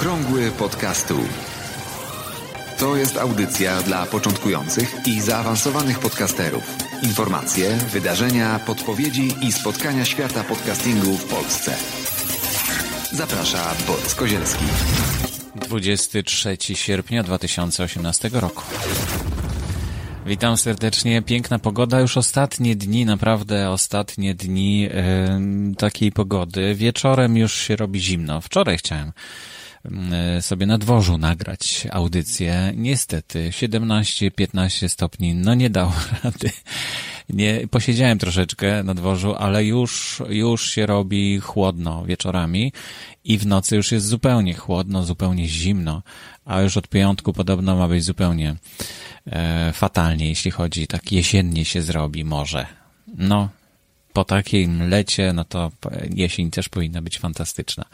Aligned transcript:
Okrągły 0.00 0.50
podcastu. 0.50 1.14
To 2.78 2.96
jest 2.96 3.18
audycja 3.18 3.82
dla 3.82 4.06
początkujących 4.06 4.94
i 5.06 5.20
zaawansowanych 5.20 5.98
podcasterów. 5.98 6.62
Informacje, 7.02 7.76
wydarzenia, 7.76 8.60
podpowiedzi 8.66 9.28
i 9.42 9.52
spotkania 9.52 10.04
świata 10.04 10.44
podcastingu 10.44 11.16
w 11.16 11.24
Polsce. 11.24 11.74
Zaprasza 13.12 13.74
Borys 13.86 14.14
Kozielski. 14.14 14.64
23 15.54 16.56
sierpnia 16.74 17.22
2018 17.22 18.30
roku. 18.32 18.62
Witam 20.26 20.56
serdecznie. 20.56 21.22
Piękna 21.22 21.58
pogoda. 21.58 22.00
Już 22.00 22.16
ostatnie 22.16 22.76
dni, 22.76 23.04
naprawdę 23.04 23.70
ostatnie 23.70 24.34
dni 24.34 24.88
e, 24.90 25.40
takiej 25.78 26.12
pogody. 26.12 26.74
Wieczorem 26.74 27.36
już 27.36 27.54
się 27.54 27.76
robi 27.76 28.00
zimno. 28.00 28.40
Wczoraj 28.40 28.78
chciałem 28.78 29.12
sobie 30.40 30.66
na 30.66 30.78
dworzu 30.78 31.18
nagrać 31.18 31.86
audycję. 31.90 32.72
Niestety 32.76 33.50
17-15 33.50 34.88
stopni, 34.88 35.34
no 35.34 35.54
nie 35.54 35.70
dało 35.70 35.92
rady. 36.24 36.50
Nie, 37.28 37.68
posiedziałem 37.70 38.18
troszeczkę 38.18 38.82
na 38.82 38.94
dworzu, 38.94 39.34
ale 39.34 39.64
już, 39.64 40.22
już 40.28 40.70
się 40.70 40.86
robi 40.86 41.40
chłodno 41.40 42.04
wieczorami 42.04 42.72
i 43.24 43.38
w 43.38 43.46
nocy 43.46 43.76
już 43.76 43.92
jest 43.92 44.06
zupełnie 44.06 44.54
chłodno, 44.54 45.02
zupełnie 45.02 45.48
zimno, 45.48 46.02
a 46.44 46.60
już 46.60 46.76
od 46.76 46.88
piątku 46.88 47.32
podobno 47.32 47.76
ma 47.76 47.88
być 47.88 48.04
zupełnie 48.04 48.56
e, 49.26 49.72
fatalnie, 49.72 50.28
jeśli 50.28 50.50
chodzi, 50.50 50.86
tak 50.86 51.12
jesiennie 51.12 51.64
się 51.64 51.82
zrobi 51.82 52.24
może. 52.24 52.66
No, 53.16 53.48
po 54.12 54.24
takim 54.24 54.88
lecie, 54.88 55.32
no 55.32 55.44
to 55.44 55.72
jesień 56.14 56.50
też 56.50 56.68
powinna 56.68 57.02
być 57.02 57.18
fantastyczna. 57.18 57.84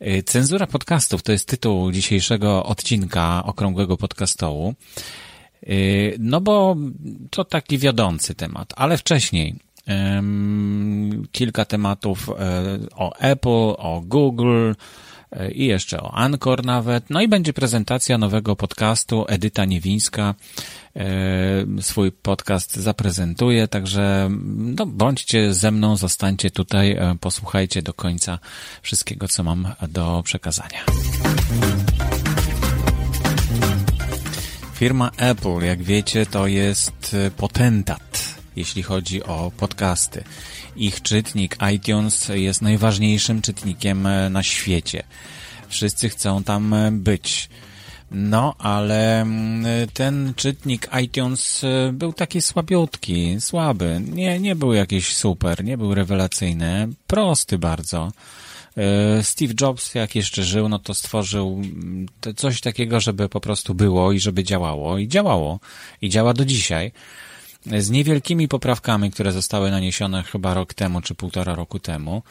E, 0.00 0.22
cenzura 0.22 0.66
podcastów 0.66 1.22
to 1.22 1.32
jest 1.32 1.48
tytuł 1.48 1.92
dzisiejszego 1.92 2.64
odcinka 2.64 3.42
Okrągłego 3.44 3.96
Podcastołu. 3.96 4.74
E, 5.62 5.72
no 6.18 6.40
bo 6.40 6.76
to 7.30 7.44
taki 7.44 7.78
wiodący 7.78 8.34
temat, 8.34 8.72
ale 8.76 8.98
wcześniej 8.98 9.56
kilka 11.32 11.64
tematów 11.64 12.30
e, 12.30 12.34
o 12.96 13.16
Apple, 13.18 13.74
o 13.78 14.02
Google, 14.04 14.72
i 15.52 15.66
jeszcze 15.66 16.02
o 16.02 16.14
Anchor 16.14 16.64
nawet. 16.64 17.10
No 17.10 17.20
i 17.20 17.28
będzie 17.28 17.52
prezentacja 17.52 18.18
nowego 18.18 18.56
podcastu. 18.56 19.24
Edyta 19.28 19.64
Niewińska 19.64 20.34
e, 20.34 20.34
swój 21.80 22.12
podcast 22.12 22.76
zaprezentuje, 22.76 23.68
także 23.68 24.28
no, 24.56 24.86
bądźcie 24.86 25.54
ze 25.54 25.70
mną, 25.70 25.96
zostańcie 25.96 26.50
tutaj, 26.50 26.92
e, 26.92 27.16
posłuchajcie 27.20 27.82
do 27.82 27.94
końca 27.94 28.38
wszystkiego, 28.82 29.28
co 29.28 29.42
mam 29.42 29.72
do 29.88 30.22
przekazania. 30.24 30.84
Firma 34.74 35.10
Apple, 35.16 35.64
jak 35.64 35.82
wiecie, 35.82 36.26
to 36.26 36.46
jest 36.46 37.16
potentat, 37.36 38.36
jeśli 38.56 38.82
chodzi 38.82 39.22
o 39.22 39.52
podcasty. 39.56 40.24
Ich 40.76 41.02
czytnik 41.02 41.56
iTunes 41.74 42.28
jest 42.28 42.62
najważniejszym 42.62 43.42
czytnikiem 43.42 44.06
e, 44.06 44.30
na 44.30 44.42
świecie. 44.42 45.02
Wszyscy 45.68 46.08
chcą 46.08 46.44
tam 46.44 46.74
e, 46.74 46.92
być. 46.92 47.48
No, 48.10 48.54
ale 48.58 49.20
mm, 49.20 49.88
ten 49.92 50.32
czytnik 50.36 50.88
iTunes 51.02 51.64
e, 51.64 51.92
był 51.92 52.12
taki 52.12 52.42
słabiutki, 52.42 53.40
słaby. 53.40 54.00
Nie, 54.12 54.40
nie 54.40 54.56
był 54.56 54.72
jakiś 54.72 55.14
super, 55.14 55.64
nie 55.64 55.78
był 55.78 55.94
rewelacyjny, 55.94 56.88
prosty 57.06 57.58
bardzo. 57.58 58.12
Steve 59.22 59.54
Jobs, 59.60 59.94
jak 59.94 60.14
jeszcze 60.14 60.42
żył, 60.42 60.68
no 60.68 60.78
to 60.78 60.94
stworzył 60.94 61.62
mm, 61.62 62.06
coś 62.36 62.60
takiego, 62.60 63.00
żeby 63.00 63.28
po 63.28 63.40
prostu 63.40 63.74
było 63.74 64.12
i 64.12 64.20
żeby 64.20 64.44
działało. 64.44 64.98
I 64.98 65.08
działało. 65.08 65.60
I 66.02 66.08
działa 66.08 66.34
do 66.34 66.44
dzisiaj 66.44 66.92
z 67.78 67.90
niewielkimi 67.90 68.48
poprawkami, 68.48 69.10
które 69.10 69.32
zostały 69.32 69.70
naniesione 69.70 70.22
chyba 70.22 70.54
rok 70.54 70.74
temu 70.74 71.00
czy 71.00 71.14
półtora 71.14 71.54
roku 71.54 71.78
temu. 71.78 72.22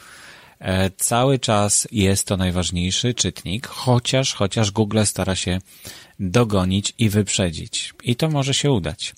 E, 0.59 0.89
cały 0.89 1.39
czas 1.39 1.87
jest 1.91 2.27
to 2.27 2.37
najważniejszy 2.37 3.13
czytnik, 3.13 3.67
chociaż, 3.67 4.33
chociaż 4.33 4.71
Google 4.71 5.03
stara 5.03 5.35
się 5.35 5.59
dogonić 6.19 6.93
i 6.99 7.09
wyprzedzić. 7.09 7.93
I 8.03 8.15
to 8.15 8.29
może 8.29 8.53
się 8.53 8.71
udać. 8.71 9.15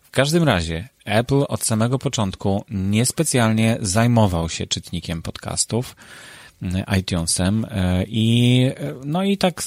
W 0.00 0.10
każdym 0.10 0.42
razie 0.42 0.88
Apple 1.04 1.42
od 1.48 1.64
samego 1.64 1.98
początku 1.98 2.64
niespecjalnie 2.70 3.76
zajmował 3.80 4.48
się 4.48 4.66
czytnikiem 4.66 5.22
podcastów, 5.22 5.96
mm, 6.62 6.84
iTunesem 6.98 7.66
e, 7.70 8.04
i 8.08 8.66
no 9.04 9.24
i 9.24 9.38
tak 9.38 9.62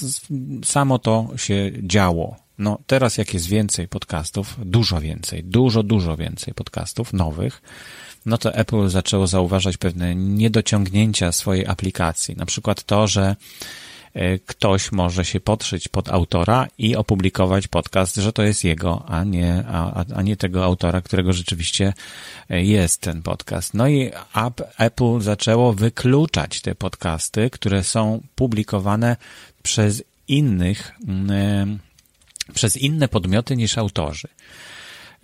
samo 0.64 0.98
to 0.98 1.28
się 1.36 1.72
działo 1.82 2.48
no 2.58 2.78
teraz 2.86 3.18
jak 3.18 3.34
jest 3.34 3.46
więcej 3.46 3.88
podcastów, 3.88 4.56
dużo 4.64 5.00
więcej, 5.00 5.44
dużo, 5.44 5.82
dużo 5.82 6.16
więcej 6.16 6.54
podcastów 6.54 7.12
nowych, 7.12 7.62
no 8.26 8.38
to 8.38 8.54
Apple 8.54 8.88
zaczęło 8.88 9.26
zauważać 9.26 9.76
pewne 9.76 10.14
niedociągnięcia 10.14 11.32
swojej 11.32 11.66
aplikacji. 11.66 12.36
Na 12.36 12.46
przykład 12.46 12.82
to, 12.82 13.06
że 13.06 13.36
e, 14.14 14.38
ktoś 14.38 14.92
może 14.92 15.24
się 15.24 15.40
podszyć 15.40 15.88
pod 15.88 16.08
autora 16.08 16.66
i 16.78 16.96
opublikować 16.96 17.68
podcast, 17.68 18.16
że 18.16 18.32
to 18.32 18.42
jest 18.42 18.64
jego, 18.64 19.04
a 19.08 19.24
nie, 19.24 19.64
a, 19.68 20.04
a 20.14 20.22
nie 20.22 20.36
tego 20.36 20.64
autora, 20.64 21.00
którego 21.00 21.32
rzeczywiście 21.32 21.92
e, 22.50 22.64
jest 22.64 23.00
ten 23.00 23.22
podcast. 23.22 23.74
No 23.74 23.88
i 23.88 24.10
Apple 24.78 25.20
zaczęło 25.20 25.72
wykluczać 25.72 26.60
te 26.60 26.74
podcasty, 26.74 27.50
które 27.50 27.84
są 27.84 28.20
publikowane 28.34 29.16
przez 29.62 30.02
innych 30.28 30.94
mm, 31.08 31.78
przez 32.54 32.76
inne 32.76 33.08
podmioty 33.08 33.56
niż 33.56 33.78
autorzy. 33.78 34.28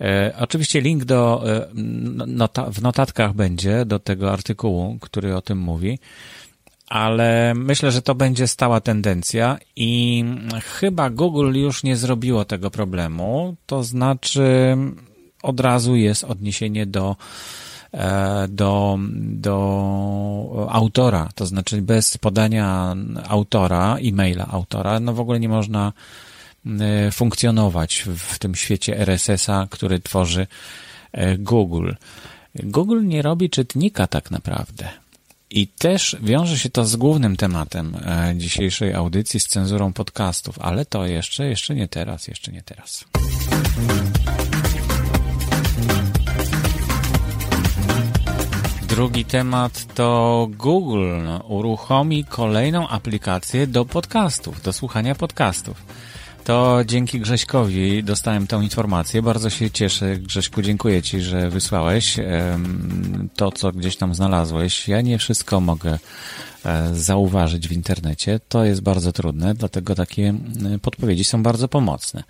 E, 0.01 0.33
oczywiście 0.39 0.81
link 0.81 1.05
do, 1.05 1.43
e, 1.55 1.67
nota, 2.27 2.69
w 2.69 2.81
notatkach 2.81 3.33
będzie 3.33 3.85
do 3.85 3.99
tego 3.99 4.33
artykułu, 4.33 4.97
który 5.01 5.35
o 5.35 5.41
tym 5.41 5.57
mówi, 5.57 5.99
ale 6.87 7.53
myślę, 7.55 7.91
że 7.91 8.01
to 8.01 8.15
będzie 8.15 8.47
stała 8.47 8.81
tendencja 8.81 9.57
i 9.75 10.23
chyba 10.79 11.09
Google 11.09 11.53
już 11.55 11.83
nie 11.83 11.97
zrobiło 11.97 12.45
tego 12.45 12.71
problemu, 12.71 13.55
to 13.65 13.83
znaczy 13.83 14.77
od 15.43 15.59
razu 15.59 15.95
jest 15.95 16.23
odniesienie 16.23 16.85
do 16.85 17.15
e, 17.93 18.47
do, 18.49 18.99
do 19.15 20.67
autora, 20.71 21.29
to 21.35 21.45
znaczy 21.45 21.81
bez 21.81 22.17
podania 22.17 22.95
autora, 23.27 23.97
e-maila 23.97 24.47
autora, 24.47 24.99
no 24.99 25.13
w 25.13 25.19
ogóle 25.19 25.39
nie 25.39 25.49
można 25.49 25.93
funkcjonować 27.11 28.05
w 28.17 28.39
tym 28.39 28.55
świecie 28.55 28.99
RSS-a, 28.99 29.67
który 29.69 29.99
tworzy 29.99 30.47
e, 31.11 31.37
Google. 31.37 31.91
Google 32.55 33.05
nie 33.07 33.21
robi 33.21 33.49
czytnika 33.49 34.07
tak 34.07 34.31
naprawdę. 34.31 34.89
I 35.49 35.67
też 35.67 36.17
wiąże 36.21 36.59
się 36.59 36.69
to 36.69 36.85
z 36.85 36.95
głównym 36.95 37.35
tematem 37.35 37.95
e, 37.95 38.33
dzisiejszej 38.37 38.93
audycji, 38.93 39.39
z 39.39 39.47
cenzurą 39.47 39.93
podcastów, 39.93 40.59
ale 40.59 40.85
to 40.85 41.05
jeszcze, 41.05 41.47
jeszcze 41.47 41.75
nie 41.75 41.87
teraz, 41.87 42.27
jeszcze 42.27 42.51
nie 42.51 42.61
teraz. 42.61 43.05
Drugi 48.87 49.25
temat 49.25 49.93
to 49.93 50.47
Google 50.51 51.27
uruchomi 51.47 52.25
kolejną 52.25 52.87
aplikację 52.87 53.67
do 53.67 53.85
podcastów, 53.85 54.61
do 54.61 54.73
słuchania 54.73 55.15
podcastów. 55.15 55.85
To 56.45 56.79
dzięki 56.85 57.19
Grześkowi 57.19 58.03
dostałem 58.03 58.47
tą 58.47 58.61
informację. 58.61 59.21
Bardzo 59.21 59.49
się 59.49 59.71
cieszę. 59.71 60.17
Grześku, 60.17 60.61
dziękuję 60.61 61.01
Ci, 61.01 61.21
że 61.21 61.49
wysłałeś 61.49 62.17
to, 63.35 63.51
co 63.51 63.71
gdzieś 63.71 63.97
tam 63.97 64.15
znalazłeś. 64.15 64.87
Ja 64.87 65.01
nie 65.01 65.17
wszystko 65.17 65.59
mogę 65.59 65.99
e, 66.65 66.95
zauważyć 66.95 67.67
w 67.67 67.71
internecie. 67.71 68.39
To 68.49 68.65
jest 68.65 68.81
bardzo 68.81 69.11
trudne, 69.11 69.53
dlatego 69.53 69.95
takie 69.95 70.33
podpowiedzi 70.81 71.23
są 71.23 71.43
bardzo 71.43 71.67
pomocne. 71.67 72.23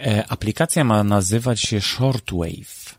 E, 0.00 0.24
aplikacja 0.28 0.84
ma 0.84 1.04
nazywać 1.04 1.60
się 1.60 1.80
Shortwave. 1.80 2.98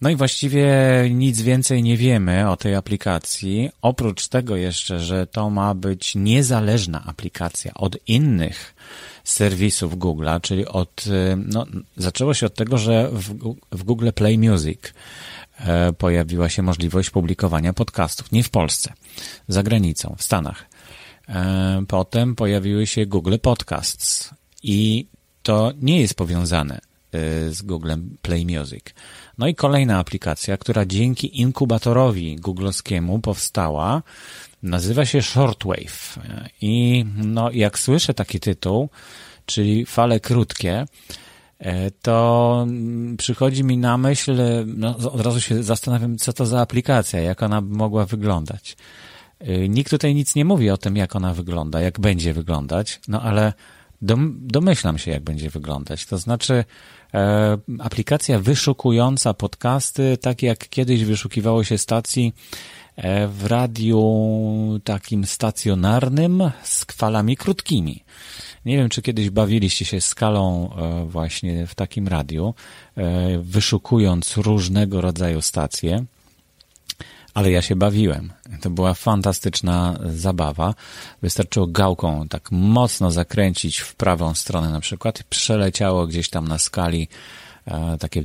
No 0.00 0.10
i 0.10 0.16
właściwie 0.16 0.68
nic 1.10 1.40
więcej 1.40 1.82
nie 1.82 1.96
wiemy 1.96 2.50
o 2.50 2.56
tej 2.56 2.74
aplikacji, 2.74 3.70
oprócz 3.82 4.28
tego 4.28 4.56
jeszcze, 4.56 5.00
że 5.00 5.26
to 5.26 5.50
ma 5.50 5.74
być 5.74 6.14
niezależna 6.14 7.02
aplikacja 7.06 7.74
od 7.74 7.96
innych 8.06 8.74
serwisów 9.24 9.98
Google'a, 9.98 10.40
czyli 10.40 10.66
od, 10.66 11.06
y, 11.06 11.36
no, 11.46 11.66
zaczęło 11.96 12.34
się 12.34 12.46
od 12.46 12.54
tego, 12.54 12.78
że 12.78 13.10
w, 13.12 13.54
w 13.72 13.82
Google 13.82 14.08
Play 14.14 14.38
Music 14.38 14.80
e, 15.58 15.92
pojawiła 15.92 16.48
się 16.48 16.62
możliwość 16.62 17.10
publikowania 17.10 17.72
podcastów. 17.72 18.32
Nie 18.32 18.42
w 18.42 18.50
Polsce, 18.50 18.92
za 19.48 19.62
granicą, 19.62 20.14
w 20.18 20.22
Stanach. 20.22 20.66
E, 21.28 21.84
potem 21.88 22.34
pojawiły 22.34 22.86
się 22.86 23.06
Google 23.06 23.36
Podcasts 23.42 24.30
i 24.62 25.06
to 25.42 25.72
nie 25.80 26.00
jest 26.00 26.14
powiązane 26.14 26.91
z 27.50 27.62
Googlem 27.62 28.16
Play 28.22 28.46
Music. 28.46 28.84
No 29.38 29.46
i 29.46 29.54
kolejna 29.54 29.98
aplikacja, 29.98 30.56
która 30.56 30.86
dzięki 30.86 31.40
inkubatorowi 31.40 32.36
googlowskiemu 32.36 33.18
powstała, 33.18 34.02
nazywa 34.62 35.04
się 35.04 35.22
Shortwave. 35.22 36.18
I 36.60 37.04
no, 37.16 37.50
jak 37.50 37.78
słyszę 37.78 38.14
taki 38.14 38.40
tytuł, 38.40 38.88
czyli 39.46 39.86
fale 39.86 40.20
krótkie, 40.20 40.86
e, 41.58 41.90
to 41.90 42.66
przychodzi 43.18 43.64
mi 43.64 43.78
na 43.78 43.98
myśl, 43.98 44.36
no, 44.66 44.96
od 44.96 45.20
razu 45.20 45.40
się 45.40 45.62
zastanawiam, 45.62 46.16
co 46.16 46.32
to 46.32 46.46
za 46.46 46.60
aplikacja, 46.60 47.20
jak 47.20 47.42
ona 47.42 47.60
mogła 47.60 48.06
wyglądać. 48.06 48.76
Nikt 49.68 49.90
tutaj 49.90 50.14
nic 50.14 50.34
nie 50.34 50.44
mówi 50.44 50.70
o 50.70 50.76
tym, 50.76 50.96
jak 50.96 51.16
ona 51.16 51.34
wygląda, 51.34 51.80
jak 51.80 52.00
będzie 52.00 52.34
wyglądać, 52.34 53.00
no 53.08 53.22
ale 53.22 53.52
domyślam 54.02 54.98
się, 54.98 55.10
jak 55.10 55.22
będzie 55.22 55.50
wyglądać. 55.50 56.06
To 56.06 56.18
znaczy, 56.18 56.64
aplikacja 57.78 58.38
wyszukująca 58.38 59.34
podcasty, 59.34 60.16
tak 60.20 60.42
jak 60.42 60.68
kiedyś 60.68 61.04
wyszukiwało 61.04 61.64
się 61.64 61.78
stacji 61.78 62.32
e, 62.96 63.28
w 63.28 63.46
radiu 63.46 64.02
takim 64.84 65.26
stacjonarnym 65.26 66.50
z 66.62 66.84
falami 66.84 67.36
krótkimi. 67.36 68.04
Nie 68.64 68.76
wiem, 68.76 68.88
czy 68.88 69.02
kiedyś 69.02 69.30
bawiliście 69.30 69.84
się 69.84 70.00
skalą 70.00 70.70
e, 70.76 71.04
właśnie 71.06 71.66
w 71.66 71.74
takim 71.74 72.08
radiu, 72.08 72.54
e, 72.96 73.38
wyszukując 73.38 74.36
różnego 74.36 75.00
rodzaju 75.00 75.42
stacje 75.42 76.04
ale 77.34 77.50
ja 77.50 77.62
się 77.62 77.76
bawiłem. 77.76 78.32
To 78.60 78.70
była 78.70 78.94
fantastyczna 78.94 79.98
zabawa. 80.14 80.74
Wystarczyło 81.22 81.66
gałką 81.66 82.28
tak 82.28 82.50
mocno 82.50 83.10
zakręcić 83.10 83.78
w 83.78 83.94
prawą 83.94 84.34
stronę 84.34 84.70
na 84.70 84.80
przykład. 84.80 85.22
Przeleciało 85.22 86.06
gdzieś 86.06 86.28
tam 86.28 86.48
na 86.48 86.58
skali 86.58 87.08
takie 88.00 88.24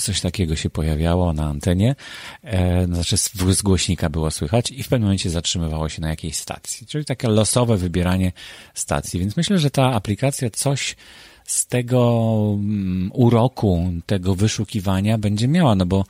coś 0.00 0.20
takiego 0.20 0.56
się 0.56 0.70
pojawiało 0.70 1.32
na 1.32 1.44
antenie, 1.44 1.94
e, 2.42 2.86
znaczy 2.86 3.16
z 3.52 3.62
głośnika 3.62 4.10
było 4.10 4.30
słychać 4.30 4.70
i 4.70 4.82
w 4.82 4.88
pewnym 4.88 5.06
momencie 5.06 5.30
zatrzymywało 5.30 5.88
się 5.88 6.02
na 6.02 6.08
jakiejś 6.08 6.36
stacji, 6.36 6.86
czyli 6.86 7.04
takie 7.04 7.28
losowe 7.28 7.76
wybieranie 7.76 8.32
stacji, 8.74 9.20
więc 9.20 9.36
myślę, 9.36 9.58
że 9.58 9.70
ta 9.70 9.92
aplikacja 9.92 10.50
coś 10.50 10.96
z 11.44 11.66
tego 11.66 12.32
mm, 12.54 13.10
uroku, 13.14 13.92
tego 14.06 14.34
wyszukiwania 14.34 15.18
będzie 15.18 15.48
miała, 15.48 15.74
no 15.74 15.86
bo 15.86 16.04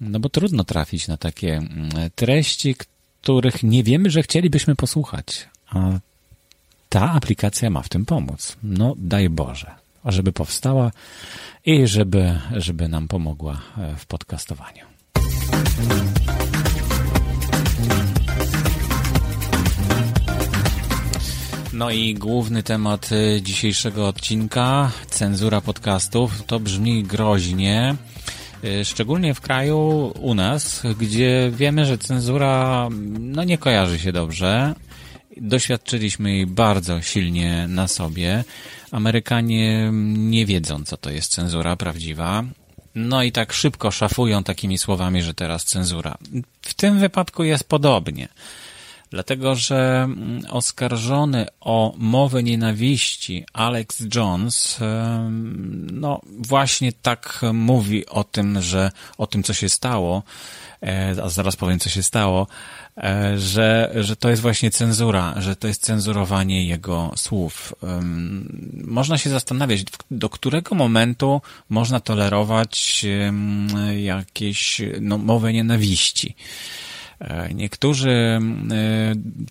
no 0.00 0.20
bo 0.20 0.28
trudno 0.28 0.64
trafić 0.64 1.08
na 1.08 1.16
takie 1.16 1.56
mm, 1.56 1.90
treści, 2.14 2.76
których 3.22 3.62
nie 3.62 3.82
wiemy, 3.82 4.10
że 4.10 4.22
chcielibyśmy 4.22 4.76
posłuchać. 4.76 5.48
A 5.70 5.98
ta 6.88 7.12
aplikacja 7.12 7.70
ma 7.70 7.82
w 7.82 7.88
tym 7.88 8.04
pomóc. 8.06 8.56
No, 8.62 8.94
daj 8.98 9.28
Boże, 9.28 9.74
żeby 10.04 10.32
powstała 10.32 10.90
i 11.64 11.86
żeby, 11.86 12.38
żeby 12.56 12.88
nam 12.88 13.08
pomogła 13.08 13.60
e, 13.78 13.96
w 13.96 14.06
podcastowaniu. 14.06 14.84
No 21.72 21.90
i 21.90 22.14
główny 22.14 22.62
temat 22.62 23.10
e, 23.12 23.42
dzisiejszego 23.42 24.08
odcinka, 24.08 24.90
cenzura 25.10 25.60
podcastów, 25.60 26.42
to 26.46 26.60
brzmi 26.60 27.02
groźnie. 27.02 27.96
Y, 28.64 28.84
szczególnie 28.84 29.34
w 29.34 29.40
kraju 29.40 30.12
u 30.20 30.34
nas, 30.34 30.82
gdzie 30.98 31.50
wiemy, 31.54 31.86
że 31.86 31.98
cenzura 31.98 32.88
no, 33.18 33.44
nie 33.44 33.58
kojarzy 33.58 33.98
się 33.98 34.12
dobrze. 34.12 34.74
Doświadczyliśmy 35.36 36.32
jej 36.32 36.46
bardzo 36.46 37.02
silnie 37.02 37.66
na 37.68 37.88
sobie. 37.88 38.44
Amerykanie 38.90 39.90
nie 40.16 40.46
wiedzą, 40.46 40.84
co 40.84 40.96
to 40.96 41.10
jest 41.10 41.32
cenzura 41.32 41.76
prawdziwa. 41.76 42.44
No 42.94 43.22
i 43.22 43.32
tak 43.32 43.52
szybko 43.52 43.90
szafują 43.90 44.44
takimi 44.44 44.78
słowami, 44.78 45.22
że 45.22 45.34
teraz 45.34 45.64
cenzura. 45.64 46.18
W 46.62 46.74
tym 46.74 46.98
wypadku 46.98 47.44
jest 47.44 47.64
podobnie 47.64 48.28
dlatego 49.14 49.54
że 49.54 50.02
mm, 50.04 50.42
oskarżony 50.50 51.46
o 51.60 51.94
mowę 51.96 52.42
nienawiści 52.42 53.44
Alex 53.52 54.02
Jones, 54.14 54.78
no 55.92 56.20
właśnie 56.38 56.92
tak 56.92 57.40
mówi 57.52 58.06
o 58.06 58.24
tym, 58.24 58.62
że 58.62 58.90
o 59.18 59.26
tym, 59.26 59.42
co 59.42 59.54
się 59.54 59.68
stało, 59.68 60.22
e, 60.82 61.14
a 61.22 61.28
zaraz 61.28 61.56
powiem, 61.56 61.78
co 61.78 61.90
się 61.90 62.02
stało, 62.02 62.46
e, 62.96 63.38
że, 63.38 63.92
że 64.00 64.16
to 64.16 64.30
jest 64.30 64.42
właśnie 64.42 64.70
cenzura, 64.70 65.34
że 65.38 65.56
to 65.56 65.68
jest 65.68 65.82
cenzurowanie 65.82 66.66
jego 66.66 67.12
słów. 67.16 67.74
Można 68.84 69.18
się 69.18 69.30
zastanawiać, 69.30 69.84
do 70.10 70.28
którego 70.28 70.74
momentu 70.74 71.40
można 71.68 72.00
tolerować 72.00 73.06
jakieś 73.96 74.80
no, 75.00 75.18
mowę 75.18 75.52
nienawiści. 75.52 76.34
E, 77.24 77.54
niektórzy 77.54 78.10
e, 78.10 78.40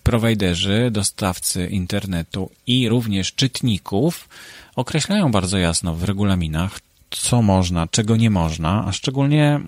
prowajderzy, 0.02 0.88
dostawcy 0.90 1.66
internetu 1.66 2.50
i 2.66 2.88
również 2.88 3.32
czytników 3.32 4.28
określają 4.76 5.32
bardzo 5.32 5.58
jasno 5.58 5.94
w 5.94 6.04
regulaminach, 6.04 6.80
co 7.10 7.42
można, 7.42 7.86
czego 7.86 8.16
nie 8.16 8.30
można, 8.30 8.84
a 8.86 8.92
szczególnie 8.92 9.60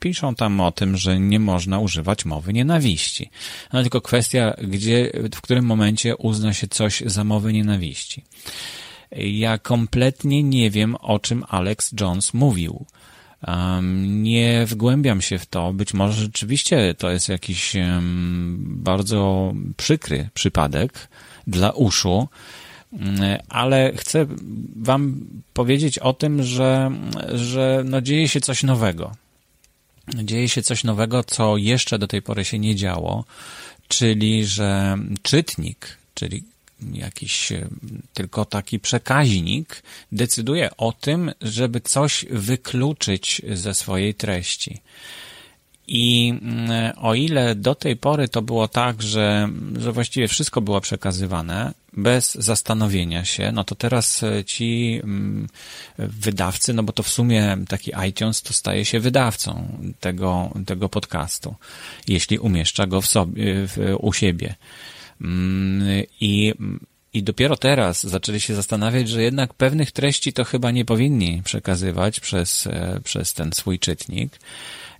piszą 0.00 0.34
tam 0.34 0.60
o 0.60 0.72
tym, 0.72 0.96
że 0.96 1.20
nie 1.20 1.40
można 1.40 1.78
używać 1.78 2.24
mowy 2.24 2.52
nienawiści. 2.52 3.30
No 3.72 3.82
tylko 3.82 4.00
kwestia, 4.00 4.54
gdzie, 4.62 5.12
w 5.34 5.40
którym 5.40 5.64
momencie 5.64 6.16
uzna 6.16 6.54
się 6.54 6.68
coś 6.68 7.02
za 7.06 7.24
mowę 7.24 7.52
nienawiści. 7.52 8.24
Ja 9.16 9.58
kompletnie 9.58 10.42
nie 10.42 10.70
wiem, 10.70 10.96
o 10.96 11.18
czym 11.18 11.44
Alex 11.48 11.90
Jones 12.00 12.34
mówił. 12.34 12.86
Nie 14.06 14.66
wgłębiam 14.66 15.20
się 15.20 15.38
w 15.38 15.46
to. 15.46 15.72
Być 15.72 15.94
może 15.94 16.22
rzeczywiście 16.22 16.94
to 16.94 17.10
jest 17.10 17.28
jakiś 17.28 17.76
bardzo 18.60 19.52
przykry 19.76 20.28
przypadek 20.34 21.08
dla 21.46 21.70
uszu, 21.70 22.28
mm, 22.92 23.40
ale 23.48 23.92
chcę 23.96 24.26
Wam 24.76 25.26
powiedzieć 25.54 25.98
o 25.98 26.12
tym, 26.12 26.42
że, 26.42 26.90
że 27.34 27.82
no 27.84 28.00
dzieje 28.00 28.28
się 28.28 28.40
coś 28.40 28.62
nowego. 28.62 29.12
Dzieje 30.14 30.48
się 30.48 30.62
coś 30.62 30.84
nowego, 30.84 31.24
co 31.24 31.56
jeszcze 31.56 31.98
do 31.98 32.08
tej 32.08 32.22
pory 32.22 32.44
się 32.44 32.58
nie 32.58 32.76
działo, 32.76 33.24
czyli 33.88 34.46
że 34.46 34.98
czytnik, 35.22 35.98
czyli 36.14 36.42
jakiś 36.92 37.52
e, 37.52 37.68
tylko 38.14 38.44
taki 38.44 38.80
przekaźnik 38.80 39.82
decyduje 40.12 40.76
o 40.76 40.92
tym, 40.92 41.32
żeby 41.40 41.80
coś 41.80 42.26
wykluczyć 42.30 43.42
ze 43.52 43.74
swojej 43.74 44.14
treści. 44.14 44.80
I 45.88 46.34
mm, 46.42 46.92
o 46.96 47.14
ile 47.14 47.54
do 47.54 47.74
tej 47.74 47.96
pory 47.96 48.28
to 48.28 48.42
było 48.42 48.68
tak, 48.68 49.02
że, 49.02 49.48
że 49.78 49.92
właściwie 49.92 50.28
wszystko 50.28 50.60
było 50.60 50.80
przekazywane 50.80 51.74
bez 51.92 52.34
zastanowienia 52.34 53.24
się, 53.24 53.52
no 53.52 53.64
to 53.64 53.74
teraz 53.74 54.22
e, 54.22 54.44
ci 54.44 55.00
mm, 55.04 55.48
wydawcy, 55.98 56.74
no 56.74 56.82
bo 56.82 56.92
to 56.92 57.02
w 57.02 57.08
sumie 57.08 57.56
taki 57.68 57.92
iTunes 58.08 58.42
to 58.42 58.52
staje 58.52 58.84
się 58.84 59.00
wydawcą 59.00 59.68
tego, 60.00 60.50
tego 60.66 60.88
podcastu, 60.88 61.54
jeśli 62.08 62.38
umieszcza 62.38 62.86
go 62.86 63.00
w 63.00 63.06
sobie, 63.06 63.44
w, 63.44 63.96
u 63.98 64.12
siebie. 64.12 64.54
Mm, 65.20 66.04
I, 66.20 66.54
I 67.12 67.22
dopiero 67.22 67.56
teraz 67.56 68.06
zaczęli 68.06 68.40
się 68.40 68.54
zastanawiać, 68.54 69.08
że 69.08 69.22
jednak 69.22 69.54
pewnych 69.54 69.92
treści 69.92 70.32
to 70.32 70.44
chyba 70.44 70.70
nie 70.70 70.84
powinni 70.84 71.42
przekazywać 71.44 72.20
przez, 72.20 72.66
e, 72.66 73.00
przez 73.04 73.34
ten 73.34 73.52
swój 73.52 73.78
czytnik. 73.78 74.38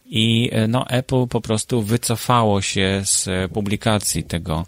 I 0.07 0.51
e, 0.53 0.69
no, 0.69 0.87
Apple 0.87 1.27
po 1.27 1.41
prostu 1.41 1.83
wycofało 1.83 2.63
się 2.63 3.03
z 3.05 3.53
publikacji 3.53 4.25
tego, 4.25 4.67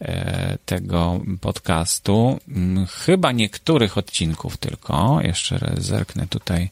e, 0.00 0.58
tego 0.66 1.20
podcastu. 1.40 2.38
Mm, 2.48 2.86
chyba 2.86 3.32
niektórych 3.32 3.98
odcinków 3.98 4.56
tylko. 4.56 5.20
Jeszcze 5.22 5.74
zerknę 5.78 6.26
tutaj 6.26 6.70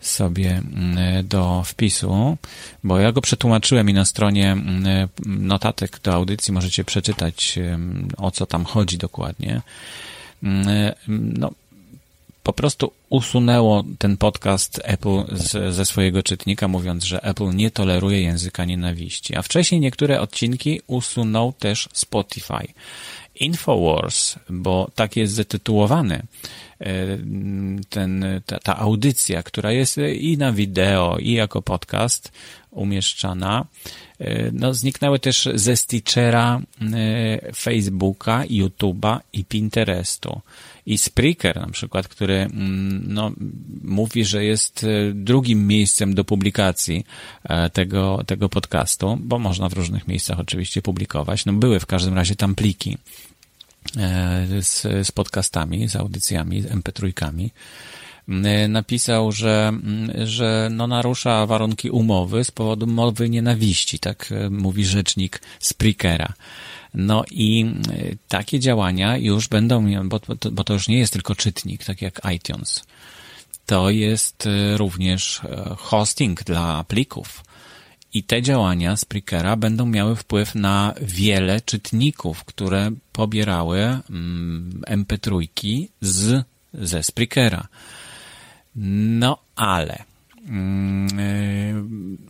sobie 0.00 0.50
mm, 0.50 1.26
do 1.28 1.62
wpisu, 1.64 2.36
bo 2.84 2.98
ja 2.98 3.12
go 3.12 3.20
przetłumaczyłem 3.20 3.90
i 3.90 3.92
na 3.92 4.04
stronie 4.04 4.52
mm, 4.52 5.08
notatek 5.26 6.00
do 6.02 6.14
audycji 6.14 6.52
możecie 6.52 6.84
przeczytać, 6.84 7.58
o 8.16 8.30
co 8.30 8.46
tam 8.46 8.64
chodzi 8.64 8.98
dokładnie. 8.98 9.60
Mm, 10.42 10.92
no, 11.08 11.50
po 12.42 12.52
prostu 12.52 12.92
usunęło 13.08 13.84
ten 13.98 14.16
podcast 14.16 14.80
Apple 14.84 15.24
z, 15.32 15.74
ze 15.74 15.86
swojego 15.86 16.22
czytnika, 16.22 16.68
mówiąc, 16.68 17.04
że 17.04 17.22
Apple 17.22 17.50
nie 17.54 17.70
toleruje 17.70 18.22
języka 18.22 18.64
nienawiści. 18.64 19.36
A 19.36 19.42
wcześniej 19.42 19.80
niektóre 19.80 20.20
odcinki 20.20 20.80
usunął 20.86 21.52
też 21.52 21.88
Spotify. 21.92 22.66
Infowars, 23.40 24.34
bo 24.48 24.90
tak 24.94 25.16
jest 25.16 25.34
zatytułowany 25.34 26.22
ten, 27.88 28.24
ta, 28.46 28.58
ta 28.58 28.76
audycja, 28.76 29.42
która 29.42 29.72
jest 29.72 29.98
i 30.14 30.38
na 30.38 30.52
wideo, 30.52 31.18
i 31.18 31.32
jako 31.32 31.62
podcast 31.62 32.32
umieszczana, 32.70 33.66
no, 34.52 34.74
zniknęły 34.74 35.18
też 35.18 35.48
ze 35.54 35.76
Stitchera, 35.76 36.60
Facebooka, 37.54 38.44
YouTube'a 38.44 39.18
i 39.32 39.44
Pinterestu. 39.44 40.40
I 40.86 40.98
Spreaker 40.98 41.56
na 41.56 41.66
przykład, 41.66 42.08
który 42.08 42.34
mm, 42.34 43.04
no, 43.06 43.32
mówi, 43.84 44.24
że 44.24 44.44
jest 44.44 44.84
e, 44.84 45.12
drugim 45.14 45.66
miejscem 45.66 46.14
do 46.14 46.24
publikacji 46.24 47.06
e, 47.44 47.70
tego, 47.70 48.20
tego 48.26 48.48
podcastu, 48.48 49.18
bo 49.20 49.38
można 49.38 49.68
w 49.68 49.72
różnych 49.72 50.08
miejscach 50.08 50.40
oczywiście 50.40 50.82
publikować. 50.82 51.46
No, 51.46 51.52
były 51.52 51.80
w 51.80 51.86
każdym 51.86 52.14
razie 52.14 52.36
tam 52.36 52.54
pliki. 52.54 52.90
e, 52.90 53.39
z, 54.60 54.82
z 55.06 55.12
podcastami, 55.12 55.88
z 55.88 55.96
audycjami, 55.96 56.62
z 56.62 56.66
mp3 56.66 57.50
napisał, 58.68 59.32
że, 59.32 59.72
że 60.24 60.68
no 60.72 60.86
narusza 60.86 61.46
warunki 61.46 61.90
umowy 61.90 62.44
z 62.44 62.50
powodu 62.50 62.86
mowy 62.86 63.30
nienawiści, 63.30 63.98
tak 63.98 64.30
mówi 64.50 64.84
rzecznik 64.84 65.42
Spreakera. 65.60 66.32
No 66.94 67.24
i 67.30 67.64
e, 67.64 68.16
takie 68.28 68.60
działania 68.60 69.16
już 69.16 69.48
będą, 69.48 70.08
bo, 70.08 70.20
bo 70.52 70.64
to 70.64 70.72
już 70.72 70.88
nie 70.88 70.98
jest 70.98 71.12
tylko 71.12 71.34
czytnik, 71.34 71.84
tak 71.84 72.02
jak 72.02 72.20
iTunes. 72.34 72.84
To 73.66 73.90
jest 73.90 74.46
e, 74.46 74.76
również 74.76 75.40
e, 75.44 75.74
hosting 75.78 76.44
dla 76.44 76.84
plików. 76.84 77.44
I 78.14 78.22
te 78.22 78.42
działania 78.42 78.96
Spreakera 78.96 79.56
będą 79.56 79.86
miały 79.86 80.16
wpływ 80.16 80.54
na 80.54 80.94
wiele 81.02 81.60
czytników, 81.60 82.44
które 82.44 82.90
pobierały 83.12 83.98
MP3 84.88 85.34
mm, 85.34 85.88
z, 86.00 86.44
ze 86.74 87.02
Spreakera. 87.02 87.68
No 88.74 89.38
ale 89.56 90.04
mm, 90.48 92.28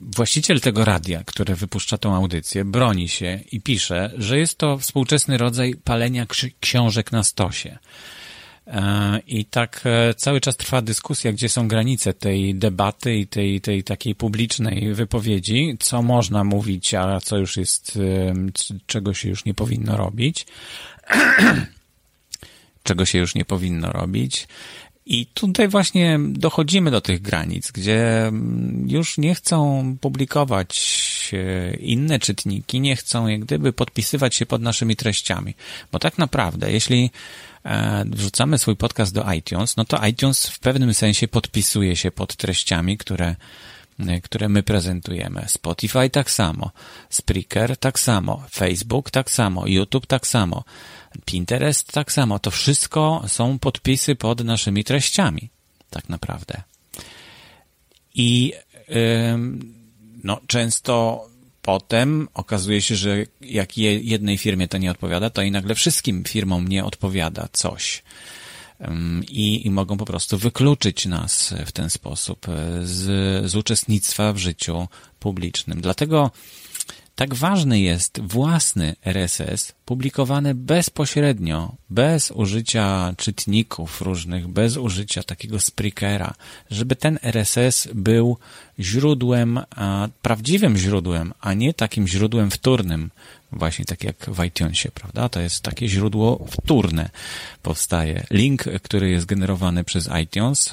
właściciel 0.00 0.60
tego 0.60 0.84
radia, 0.84 1.24
które 1.24 1.54
wypuszcza 1.54 1.98
tą 1.98 2.14
audycję, 2.14 2.64
broni 2.64 3.08
się 3.08 3.40
i 3.52 3.60
pisze, 3.60 4.10
że 4.18 4.38
jest 4.38 4.58
to 4.58 4.78
współczesny 4.78 5.38
rodzaj 5.38 5.74
palenia 5.84 6.26
książek 6.60 7.12
na 7.12 7.22
stosie. 7.22 7.78
E, 8.68 9.20
I 9.26 9.44
tak 9.44 9.80
e, 9.84 10.14
cały 10.14 10.40
czas 10.40 10.56
trwa 10.56 10.82
dyskusja, 10.82 11.32
gdzie 11.32 11.48
są 11.48 11.68
granice 11.68 12.14
tej 12.14 12.54
debaty 12.54 13.16
i 13.16 13.26
tej, 13.26 13.60
tej 13.60 13.84
takiej 13.84 14.14
publicznej 14.14 14.94
wypowiedzi, 14.94 15.76
co 15.80 16.02
można 16.02 16.44
mówić, 16.44 16.94
a 16.94 17.20
co 17.20 17.38
już 17.38 17.56
jest, 17.56 17.98
czego 18.86 19.14
się 19.14 19.28
już 19.28 19.44
nie 19.44 19.54
powinno 19.54 19.96
robić. 19.96 20.46
czego 22.82 23.04
się 23.04 23.18
już 23.18 23.34
nie 23.34 23.44
powinno 23.44 23.92
robić. 23.92 24.48
I 25.06 25.26
tutaj 25.26 25.68
właśnie 25.68 26.18
dochodzimy 26.28 26.90
do 26.90 27.00
tych 27.00 27.22
granic, 27.22 27.72
gdzie 27.72 28.26
mm, 28.26 28.86
już 28.88 29.18
nie 29.18 29.34
chcą 29.34 29.96
publikować 30.00 30.98
inne 31.80 32.18
czytniki, 32.18 32.80
nie 32.80 32.96
chcą 32.96 33.26
jak 33.26 33.40
gdyby 33.40 33.72
podpisywać 33.72 34.34
się 34.34 34.46
pod 34.46 34.62
naszymi 34.62 34.96
treściami. 34.96 35.54
Bo 35.92 35.98
tak 35.98 36.18
naprawdę, 36.18 36.72
jeśli 36.72 37.04
e, 37.04 37.10
wrzucamy 38.06 38.58
swój 38.58 38.76
podcast 38.76 39.14
do 39.14 39.32
iTunes, 39.32 39.76
no 39.76 39.84
to 39.84 40.06
iTunes 40.06 40.46
w 40.46 40.58
pewnym 40.58 40.94
sensie 40.94 41.28
podpisuje 41.28 41.96
się 41.96 42.10
pod 42.10 42.36
treściami, 42.36 42.98
które 42.98 43.36
e, 44.08 44.20
które 44.20 44.48
my 44.48 44.62
prezentujemy. 44.62 45.44
Spotify 45.48 46.10
tak 46.10 46.30
samo, 46.30 46.70
Spreaker 47.10 47.76
tak 47.76 48.00
samo, 48.00 48.42
Facebook 48.50 49.10
tak 49.10 49.30
samo, 49.30 49.66
YouTube 49.66 50.06
tak 50.06 50.26
samo. 50.26 50.64
Pinterest 51.24 51.92
tak 51.92 52.12
samo. 52.12 52.38
To 52.38 52.50
wszystko 52.50 53.24
są 53.28 53.58
podpisy 53.58 54.14
pod 54.16 54.44
naszymi 54.44 54.84
treściami, 54.84 55.50
tak 55.90 56.08
naprawdę. 56.08 56.62
I 58.14 58.52
no, 60.24 60.40
często 60.46 61.26
potem 61.68 62.28
okazuje 62.34 62.82
się, 62.82 62.96
że 62.96 63.26
jak 63.40 63.78
jednej 63.78 64.38
firmie 64.38 64.68
to 64.68 64.78
nie 64.78 64.90
odpowiada, 64.90 65.30
to 65.30 65.42
i 65.42 65.50
nagle 65.50 65.74
wszystkim 65.74 66.24
firmom 66.24 66.68
nie 66.68 66.84
odpowiada 66.84 67.48
coś. 67.52 68.02
I, 69.28 69.66
i 69.66 69.70
mogą 69.70 69.96
po 69.96 70.04
prostu 70.04 70.38
wykluczyć 70.38 71.06
nas 71.06 71.54
w 71.66 71.72
ten 71.72 71.90
sposób 71.90 72.48
e, 72.48 72.52
z, 72.86 73.50
z 73.50 73.56
uczestnictwa 73.56 74.32
w 74.32 74.38
życiu 74.38 74.88
publicznym. 75.20 75.80
Dlatego 75.80 76.30
tak 77.18 77.34
ważny 77.34 77.80
jest 77.80 78.20
własny 78.20 78.96
RSS 79.04 79.72
publikowany 79.84 80.54
bezpośrednio, 80.54 81.74
bez 81.90 82.30
użycia 82.30 83.14
czytników 83.16 84.00
różnych, 84.02 84.48
bez 84.48 84.76
użycia 84.76 85.22
takiego 85.22 85.60
sprickera, 85.60 86.34
żeby 86.70 86.96
ten 86.96 87.18
RSS 87.22 87.88
był 87.94 88.36
źródłem, 88.78 89.60
a, 89.76 90.08
prawdziwym 90.22 90.76
źródłem, 90.76 91.32
a 91.40 91.54
nie 91.54 91.74
takim 91.74 92.08
źródłem 92.08 92.50
wtórnym, 92.50 93.10
właśnie 93.52 93.84
tak 93.84 94.04
jak 94.04 94.16
w 94.30 94.44
iTunesie, 94.44 94.90
prawda? 94.90 95.28
To 95.28 95.40
jest 95.40 95.62
takie 95.62 95.88
źródło 95.88 96.46
wtórne 96.50 97.10
powstaje. 97.62 98.26
Link, 98.30 98.64
który 98.82 99.10
jest 99.10 99.26
generowany 99.26 99.84
przez 99.84 100.08
iTunes, 100.22 100.70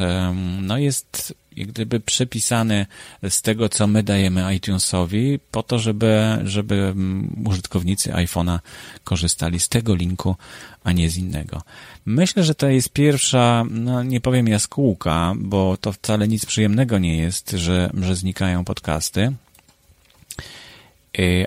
no 0.62 0.78
jest 0.78 1.36
jak 1.56 1.68
gdyby 1.68 2.00
przepisany 2.00 2.86
z 3.30 3.42
tego, 3.42 3.70
co 3.70 3.88
my 3.88 4.04
dajemy 4.04 4.56
iTunesowi, 4.56 5.40
po 5.52 5.64
to, 5.64 5.80
żeby, 5.80 6.38
żeby 6.44 6.76
mm, 6.76 7.44
użytkownicy 7.48 8.12
iPhone'a 8.12 8.60
korzystali 9.04 9.60
z 9.60 9.70
tego 9.70 9.96
linku, 9.96 10.36
a 10.84 10.92
nie 10.92 11.10
z 11.10 11.18
innego. 11.18 11.62
Myślę, 12.06 12.44
że 12.44 12.56
to 12.56 12.68
jest 12.68 12.90
pierwsza, 12.90 13.66
no 13.70 14.04
nie 14.04 14.22
powiem 14.22 14.48
jaskółka, 14.48 15.34
bo 15.38 15.78
to 15.78 15.92
wcale 15.92 16.28
nic 16.28 16.46
przyjemnego 16.46 17.00
nie 17.00 17.18
jest, 17.18 17.52
że, 17.52 17.90
że 18.02 18.16
znikają 18.16 18.66
podcasty, 18.66 19.34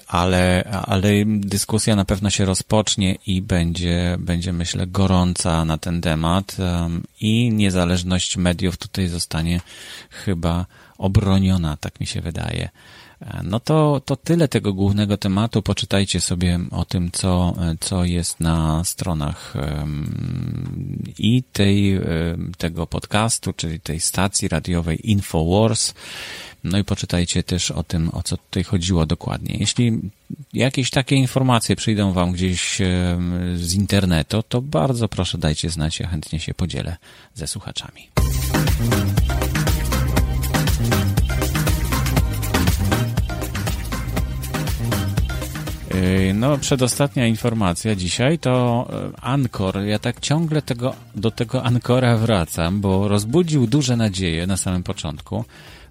ale, 0.06 0.64
ale 0.86 1.08
dyskusja 1.26 1.96
na 1.96 2.04
pewno 2.04 2.30
się 2.30 2.44
rozpocznie 2.44 3.18
i 3.26 3.42
będzie, 3.42 4.16
będzie 4.18 4.52
myślę 4.52 4.86
gorąca 4.86 5.64
na 5.64 5.78
ten 5.78 6.00
temat 6.00 6.56
i 7.20 7.52
niezależność 7.52 8.36
mediów 8.36 8.76
tutaj 8.76 9.08
zostanie 9.08 9.60
chyba 10.10 10.66
obroniona, 10.98 11.76
tak 11.76 12.00
mi 12.00 12.06
się 12.06 12.20
wydaje. 12.20 12.68
No 13.44 13.60
to, 13.60 14.02
to 14.04 14.16
tyle 14.16 14.48
tego 14.48 14.72
głównego 14.72 15.16
tematu. 15.16 15.62
Poczytajcie 15.62 16.20
sobie 16.20 16.60
o 16.70 16.84
tym, 16.84 17.10
co, 17.10 17.54
co 17.80 18.04
jest 18.04 18.40
na 18.40 18.84
stronach 18.84 19.54
i 21.18 21.42
tej, 21.42 22.00
tego 22.58 22.86
podcastu, 22.86 23.52
czyli 23.52 23.80
tej 23.80 24.00
stacji 24.00 24.48
radiowej 24.48 25.10
Infowars. 25.10 25.94
No 26.64 26.78
i 26.78 26.84
poczytajcie 26.84 27.42
też 27.42 27.70
o 27.70 27.82
tym, 27.82 28.10
o 28.12 28.22
co 28.22 28.36
tutaj 28.36 28.64
chodziło 28.64 29.06
dokładnie. 29.06 29.56
Jeśli 29.60 30.00
jakieś 30.52 30.90
takie 30.90 31.16
informacje 31.16 31.76
przyjdą 31.76 32.12
Wam 32.12 32.32
gdzieś 32.32 32.78
z 33.54 33.74
internetu, 33.74 34.42
to 34.42 34.62
bardzo 34.62 35.08
proszę 35.08 35.38
dajcie 35.38 35.70
znać, 35.70 36.00
ja 36.00 36.08
chętnie 36.08 36.40
się 36.40 36.54
podzielę 36.54 36.96
ze 37.34 37.46
słuchaczami. 37.46 38.08
Yy, 45.94 46.34
no, 46.34 46.58
przedostatnia 46.58 47.26
informacja 47.26 47.94
dzisiaj 47.94 48.38
to 48.38 48.86
e, 49.16 49.20
Ankor. 49.20 49.78
Ja 49.80 49.98
tak 49.98 50.20
ciągle 50.20 50.62
tego, 50.62 50.94
do 51.14 51.30
tego 51.30 51.64
Ankora 51.64 52.16
wracam, 52.16 52.80
bo 52.80 53.08
rozbudził 53.08 53.66
duże 53.66 53.96
nadzieje 53.96 54.46
na 54.46 54.56
samym 54.56 54.82
początku. 54.82 55.44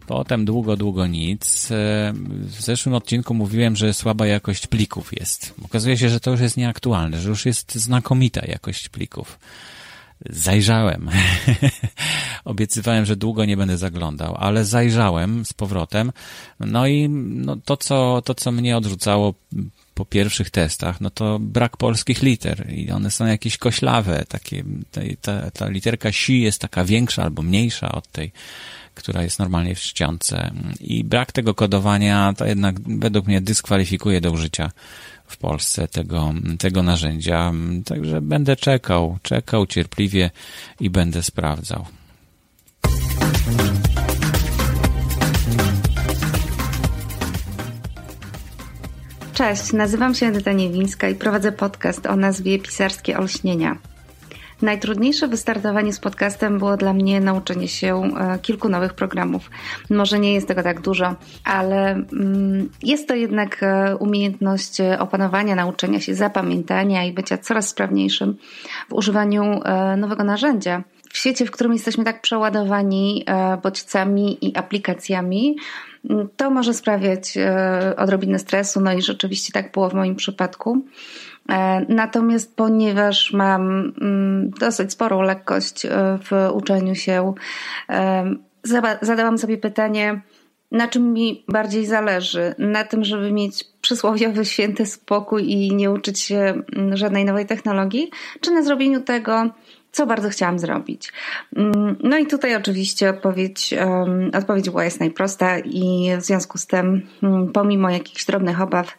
Potem 0.07 0.45
długo, 0.45 0.77
długo 0.77 1.07
nic. 1.07 1.71
E, 1.71 2.13
w 2.43 2.61
zeszłym 2.61 2.95
odcinku 2.95 3.33
mówiłem, 3.33 3.75
że 3.75 3.93
słaba 3.93 4.27
jakość 4.27 4.67
plików 4.67 5.19
jest. 5.19 5.53
Okazuje 5.65 5.97
się, 5.97 6.09
że 6.09 6.19
to 6.19 6.31
już 6.31 6.39
jest 6.39 6.57
nieaktualne, 6.57 7.19
że 7.19 7.29
już 7.29 7.45
jest 7.45 7.75
znakomita 7.75 8.45
jakość 8.45 8.89
plików. 8.89 9.39
Zajrzałem. 10.29 11.09
Obiecywałem, 12.45 13.05
że 13.05 13.15
długo 13.15 13.45
nie 13.45 13.57
będę 13.57 13.77
zaglądał, 13.77 14.35
ale 14.39 14.65
zajrzałem 14.65 15.45
z 15.45 15.53
powrotem. 15.53 16.11
No 16.59 16.87
i 16.87 17.09
no, 17.09 17.57
to, 17.65 17.77
co, 17.77 18.21
to, 18.25 18.35
co 18.35 18.51
mnie 18.51 18.77
odrzucało 18.77 19.33
po 19.93 20.05
pierwszych 20.05 20.49
testach, 20.49 21.01
no 21.01 21.09
to 21.09 21.39
brak 21.39 21.77
polskich 21.77 22.21
liter 22.21 22.73
i 22.73 22.91
one 22.91 23.11
są 23.11 23.25
jakieś 23.25 23.57
koślawe, 23.57 24.25
takie, 24.27 24.63
ta, 25.21 25.51
ta 25.51 25.69
literka 25.69 26.11
si 26.11 26.41
jest 26.41 26.61
taka 26.61 26.85
większa 26.85 27.23
albo 27.23 27.41
mniejsza 27.41 27.91
od 27.91 28.07
tej, 28.07 28.31
która 28.97 29.23
jest 29.23 29.39
normalnie 29.39 29.75
w 29.75 29.79
czcionce 29.79 30.51
i 30.79 31.03
brak 31.03 31.31
tego 31.31 31.53
kodowania 31.53 32.33
to 32.37 32.45
jednak 32.45 32.75
według 32.81 33.27
mnie 33.27 33.41
dyskwalifikuje 33.41 34.21
do 34.21 34.31
użycia 34.31 34.71
w 35.27 35.37
Polsce 35.37 35.87
tego, 35.87 36.33
tego 36.59 36.83
narzędzia, 36.83 37.53
także 37.85 38.21
będę 38.21 38.55
czekał, 38.55 39.17
czekał 39.21 39.65
cierpliwie 39.65 40.31
i 40.79 40.89
będę 40.89 41.23
sprawdzał. 41.23 41.85
Cześć, 49.33 49.73
nazywam 49.73 50.15
się 50.15 50.25
Edyta 50.25 50.51
Niewińska 50.51 51.09
i 51.09 51.15
prowadzę 51.15 51.51
podcast 51.51 52.05
o 52.05 52.15
nazwie 52.15 52.59
Pisarskie 52.59 53.17
Olśnienia. 53.17 53.77
Najtrudniejsze 54.61 55.27
wystartowanie 55.27 55.93
z 55.93 55.99
podcastem 55.99 56.59
było 56.59 56.77
dla 56.77 56.93
mnie 56.93 57.21
nauczenie 57.21 57.67
się 57.67 58.03
e, 58.03 58.39
kilku 58.39 58.69
nowych 58.69 58.93
programów. 58.93 59.49
Może 59.89 60.19
nie 60.19 60.33
jest 60.33 60.47
tego 60.47 60.63
tak 60.63 60.81
dużo, 60.81 61.15
ale 61.43 61.91
mm, 61.91 62.69
jest 62.83 63.07
to 63.07 63.15
jednak 63.15 63.63
e, 63.63 63.95
umiejętność 63.95 64.77
opanowania, 64.99 65.55
nauczenia 65.55 65.99
się, 65.99 66.15
zapamiętania 66.15 67.03
i 67.05 67.13
bycia 67.13 67.37
coraz 67.37 67.69
sprawniejszym 67.69 68.37
w 68.89 68.93
używaniu 68.93 69.43
e, 69.43 69.97
nowego 69.97 70.23
narzędzia. 70.23 70.83
W 71.09 71.17
świecie, 71.17 71.45
w 71.45 71.51
którym 71.51 71.73
jesteśmy 71.73 72.03
tak 72.03 72.21
przeładowani 72.21 73.25
bodźcami 73.63 74.45
i 74.45 74.57
aplikacjami, 74.57 75.55
mm, 76.09 76.27
to 76.37 76.49
może 76.49 76.73
sprawiać 76.73 77.33
odrobinę 77.97 78.39
stresu, 78.39 78.81
no 78.81 78.93
i 78.93 79.01
rzeczywiście 79.01 79.53
tak 79.53 79.71
było 79.71 79.89
w 79.89 79.93
moim 79.93 80.15
przypadku. 80.15 80.85
E, 81.51 81.85
natomiast 81.89 82.55
ponieważ 82.55 83.33
mam 83.33 83.93
mm, 84.01 84.49
dosyć 84.49 84.91
sporą 84.91 85.21
lekkość 85.21 85.85
e, 85.85 85.89
w 86.23 86.49
uczeniu 86.53 86.95
się, 86.95 87.33
e, 87.89 88.35
zadałam 89.01 89.37
sobie 89.37 89.57
pytanie, 89.57 90.21
na 90.71 90.87
czym 90.87 91.13
mi 91.13 91.43
bardziej 91.47 91.85
zależy? 91.85 92.55
Na 92.57 92.83
tym, 92.83 93.03
żeby 93.03 93.31
mieć 93.31 93.65
przysłowiowy 93.81 94.45
święty 94.45 94.85
spokój 94.85 95.51
i 95.51 95.75
nie 95.75 95.91
uczyć 95.91 96.19
się 96.19 96.37
mm, 96.75 96.97
żadnej 96.97 97.25
nowej 97.25 97.45
technologii, 97.45 98.09
czy 98.41 98.51
na 98.51 98.63
zrobieniu 98.63 99.01
tego, 99.01 99.49
co 99.97 100.07
bardzo 100.07 100.29
chciałam 100.29 100.59
zrobić. 100.59 101.13
Mm, 101.55 101.95
no 102.03 102.17
i 102.17 102.27
tutaj 102.27 102.55
oczywiście 102.55 103.09
odpowiedź, 103.09 103.73
odpowiedź 104.33 104.69
była 104.69 104.83
jest 104.83 104.99
najprosta 104.99 105.59
i 105.59 106.11
w 106.17 106.21
związku 106.21 106.57
z 106.57 106.67
tym, 106.67 107.07
mm, 107.23 107.51
pomimo 107.51 107.89
jakichś 107.89 108.25
drobnych 108.25 108.61
obaw, 108.61 108.97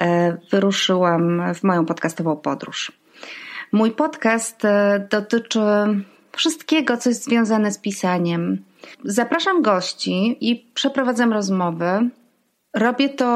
e, 0.00 0.36
wyruszyłam 0.50 1.54
w 1.54 1.62
moją 1.62 1.86
podcastową 1.86 2.36
podróż. 2.36 2.92
Mój 3.72 3.90
podcast 3.90 4.64
e, 4.64 5.06
dotyczy 5.10 5.60
wszystkiego, 6.32 6.96
co 6.96 7.08
jest 7.08 7.24
związane 7.24 7.72
z 7.72 7.78
pisaniem. 7.78 8.64
Zapraszam 9.04 9.62
gości 9.62 10.36
i 10.40 10.66
przeprowadzam 10.74 11.32
rozmowy 11.32 12.10
Robię 12.74 13.08
to 13.08 13.26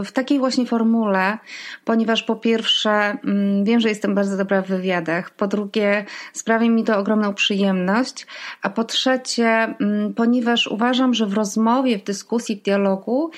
e, 0.00 0.04
w 0.04 0.12
takiej 0.12 0.38
właśnie 0.38 0.66
formule, 0.66 1.38
ponieważ 1.84 2.22
po 2.22 2.36
pierwsze 2.36 2.90
mm, 2.90 3.64
wiem, 3.64 3.80
że 3.80 3.88
jestem 3.88 4.14
bardzo 4.14 4.36
dobra 4.36 4.62
w 4.62 4.68
wywiadach, 4.68 5.30
po 5.30 5.46
drugie 5.46 6.04
sprawia 6.32 6.68
mi 6.68 6.84
to 6.84 6.98
ogromną 6.98 7.34
przyjemność, 7.34 8.26
a 8.62 8.70
po 8.70 8.84
trzecie, 8.84 9.48
mm, 9.80 10.14
ponieważ 10.14 10.66
uważam, 10.66 11.14
że 11.14 11.26
w 11.26 11.34
rozmowie, 11.34 11.98
w 11.98 12.04
dyskusji, 12.04 12.56
w 12.56 12.62
dialogu 12.62 13.30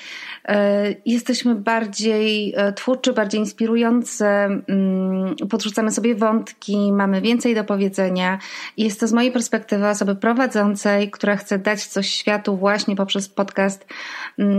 e, 0.45 0.95
jesteśmy 1.05 1.55
bardziej 1.55 2.53
e, 2.57 2.73
twórczy, 2.73 3.13
bardziej 3.13 3.39
inspirujący, 3.39 4.25
mm, 4.25 5.35
podrzucamy 5.49 5.91
sobie 5.91 6.15
wątki, 6.15 6.91
mamy 6.91 7.21
więcej 7.21 7.55
do 7.55 7.63
powiedzenia. 7.63 8.39
Jest 8.77 8.99
to 8.99 9.07
z 9.07 9.13
mojej 9.13 9.31
perspektywy 9.31 9.87
osoby 9.87 10.15
prowadzącej, 10.15 11.11
która 11.11 11.35
chce 11.35 11.59
dać 11.59 11.85
coś 11.85 12.09
światu 12.09 12.57
właśnie 12.57 12.95
poprzez 12.95 13.29
podcast 13.29 13.85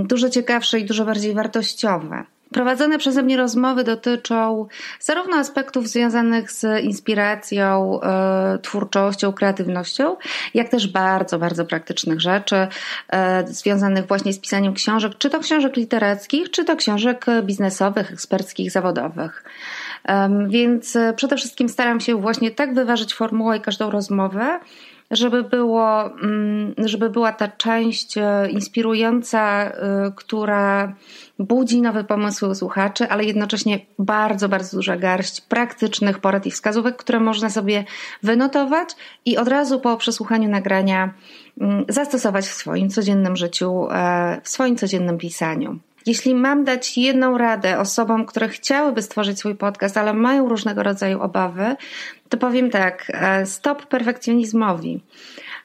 dużo 0.05 0.31
ciekawsze 0.31 0.81
i 0.81 0.90
dużo 0.91 1.05
bardziej 1.05 1.35
wartościowe. 1.35 2.25
Prowadzone 2.53 2.99
przeze 2.99 3.23
mnie 3.23 3.37
rozmowy 3.37 3.85
dotyczą 3.85 4.67
zarówno 5.01 5.37
aspektów 5.37 5.89
związanych 5.89 6.53
z 6.53 6.85
inspiracją, 6.85 8.01
e, 8.01 8.59
twórczością, 8.63 9.33
kreatywnością, 9.33 10.17
jak 10.55 10.69
też 10.69 10.87
bardzo, 10.89 11.39
bardzo 11.39 11.65
praktycznych 11.65 12.21
rzeczy 12.21 12.69
e, 13.09 13.47
związanych 13.47 14.07
właśnie 14.07 14.33
z 14.33 14.39
pisaniem 14.39 14.75
książek, 14.75 15.13
czy 15.19 15.31
to 15.31 15.41
książek 15.41 15.77
literackich, 15.77 16.51
czy 16.51 16.65
to 16.65 16.77
książek 16.77 17.27
biznesowych, 17.43 18.13
eksperckich, 18.13 18.71
zawodowych. 18.71 19.45
Więc 20.49 20.97
e, 20.97 21.13
przede 21.17 21.37
wszystkim 21.37 21.69
staram 21.69 22.01
się 22.01 22.15
właśnie 22.15 22.51
tak 22.51 22.75
wyważyć 22.75 23.15
formułę 23.15 23.57
i 23.57 23.61
każdą 23.61 23.91
rozmowę, 23.91 24.61
żeby 25.11 25.43
było, 25.43 26.05
mm, 26.05 26.75
żeby 26.79 27.11
była 27.11 27.33
ta 27.33 27.49
część 27.49 28.19
e, 28.19 28.51
inspirująca, 28.51 29.65
e, 29.65 30.13
która 30.17 30.95
budzi 31.39 31.83
nowe 31.83 32.05
pomysły 32.05 32.49
u 32.49 32.55
słuchaczy, 32.55 33.09
ale 33.09 33.25
jednocześnie 33.25 33.81
bardzo, 33.99 34.49
bardzo 34.49 34.77
duża 34.77 34.97
garść 34.97 35.41
praktycznych 35.41 36.19
porad 36.19 36.47
i 36.47 36.51
wskazówek, 36.51 36.97
które 36.97 37.21
można 37.21 37.51
sobie 37.51 37.85
wynotować 38.23 38.89
i 39.25 39.37
od 39.37 39.49
razu 39.49 39.81
po 39.81 39.97
przesłuchaniu 39.97 40.49
nagrania 40.49 41.15
mm, 41.61 41.85
zastosować 41.89 42.45
w 42.45 42.55
swoim 42.55 42.91
codziennym 42.91 43.37
życiu, 43.37 43.89
e, 43.91 44.41
w 44.43 44.49
swoim 44.49 44.77
codziennym 44.77 45.19
pisaniu. 45.19 45.79
Jeśli 46.07 46.35
mam 46.35 46.65
dać 46.65 46.99
jedną 46.99 47.39
radę 47.39 47.79
osobom, 47.79 48.27
które 48.27 48.49
chciałyby 48.49 49.03
stworzyć 49.03 49.39
swój 49.39 49.55
podcast, 49.55 49.97
ale 49.97 50.15
mają 50.15 50.49
różnego 50.49 50.83
rodzaju 50.83 51.21
obawy, 51.21 51.77
to 52.29 52.37
powiem 52.37 52.71
tak: 52.71 53.07
e, 53.15 53.47
stop 53.47 53.87
perfekcjonizmowi. 53.87 55.01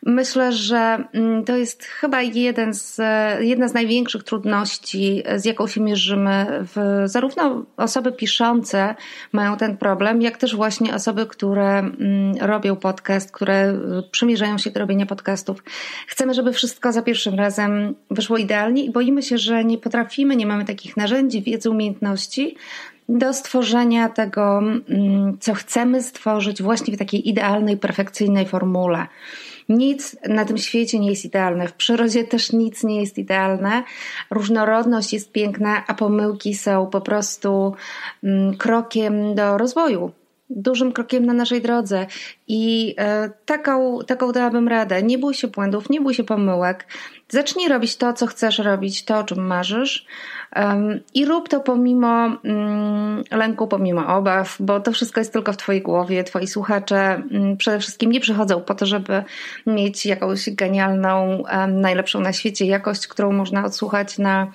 Myślę, 0.08 0.52
że 0.52 1.04
mm, 1.14 1.44
to 1.44 1.58
jest 1.58 1.84
chyba 1.84 2.22
jeden 2.22 2.74
z, 2.74 3.02
jedna 3.40 3.68
z 3.68 3.74
największych 3.74 4.24
trudności, 4.24 5.24
z 5.36 5.46
jaką 5.46 5.68
się 5.68 5.82
mierzymy. 5.82 6.46
W, 6.76 7.04
zarówno 7.06 7.66
osoby 7.78 8.12
piszące 8.12 8.96
mają 9.32 9.58
ten 9.58 9.78
problem, 9.78 10.22
jak 10.22 10.38
też 10.38 10.56
właśnie 10.56 10.96
osoby, 10.96 11.26
które 11.26 11.80
mm, 11.80 12.36
robią 12.42 12.76
podcast, 12.76 13.32
które 13.32 13.74
y, 13.74 14.10
przymierzają 14.12 14.58
się 14.58 14.72
do 14.72 14.80
robienia 14.80 15.06
podcastów. 15.06 15.64
Chcemy, 16.08 16.34
żeby 16.34 16.54
wszystko 16.54 16.92
za 16.92 17.02
pierwszym 17.02 17.36
razem 17.36 17.96
wyszło 18.12 18.38
idealnie 18.38 18.84
i 18.84 18.92
boimy 18.92 19.24
się, 19.24 19.38
że 19.38 19.66
nie 19.66 19.78
potrafimy, 19.78 20.36
nie 20.36 20.46
mamy 20.46 20.66
takich 20.66 20.98
narzędzi, 20.98 21.42
wiedzy, 21.42 21.70
umiejętności, 21.70 22.56
do 23.10 23.34
stworzenia 23.34 24.10
tego, 24.10 24.60
mm, 24.60 25.38
co 25.40 25.54
chcemy 25.54 26.04
stworzyć 26.04 26.62
właśnie 26.62 26.96
w 26.96 27.00
takiej 27.00 27.30
idealnej, 27.30 27.78
perfekcyjnej 27.78 28.46
formule. 28.46 29.08
Nic 29.70 30.16
na 30.28 30.46
tym 30.46 30.58
świecie 30.58 31.00
nie 31.00 31.10
jest 31.10 31.26
idealne, 31.26 31.68
w 31.68 31.74
przyrodzie 31.74 32.24
też 32.24 32.52
nic 32.52 32.84
nie 32.84 33.00
jest 33.00 33.18
idealne. 33.18 33.84
Różnorodność 34.32 35.14
jest 35.14 35.32
piękna, 35.32 35.84
a 35.88 35.94
pomyłki 35.94 36.56
są 36.56 36.88
po 36.88 37.02
prostu 37.02 37.74
mm, 38.24 38.58
krokiem 38.58 39.36
do 39.36 39.58
rozwoju 39.58 40.12
dużym 40.50 40.92
krokiem 40.92 41.26
na 41.26 41.34
naszej 41.34 41.62
drodze. 41.62 42.08
I 42.48 42.96
e, 42.98 43.30
taką, 43.46 44.00
taką 44.08 44.32
dałabym 44.32 44.68
radę. 44.68 45.04
Nie 45.04 45.18
bój 45.18 45.34
się 45.34 45.48
błędów, 45.48 45.90
nie 45.90 46.02
bój 46.02 46.14
się 46.14 46.24
pomyłek. 46.24 46.88
Zacznij 47.30 47.70
robić 47.70 47.98
to, 47.98 48.14
co 48.14 48.28
chcesz 48.28 48.60
robić, 48.60 49.06
to, 49.06 49.20
o 49.20 49.24
czym 49.24 49.48
marzysz. 49.48 50.06
Um, 50.56 51.00
I 51.14 51.26
rób 51.26 51.50
to 51.50 51.60
pomimo 51.60 52.38
um, 52.44 53.24
lęku, 53.32 53.68
pomimo 53.68 54.08
obaw, 54.08 54.58
bo 54.60 54.80
to 54.80 54.92
wszystko 54.92 55.22
jest 55.22 55.34
tylko 55.34 55.54
w 55.54 55.58
Twojej 55.58 55.82
głowie. 55.82 56.24
Twoi 56.24 56.48
słuchacze 56.48 57.22
um, 57.32 57.58
przede 57.58 57.80
wszystkim 57.80 58.12
nie 58.12 58.20
przychodzą 58.20 58.62
po 58.62 58.76
to, 58.76 58.86
żeby 58.86 59.24
mieć 59.66 60.06
jakąś 60.06 60.50
genialną, 60.50 61.44
najlepszą 61.68 62.20
na 62.20 62.34
świecie 62.34 62.66
jakość, 62.66 63.08
którą 63.08 63.32
można 63.32 63.66
odsłuchać 63.66 64.18
na 64.18 64.36
Mm, 64.42 64.52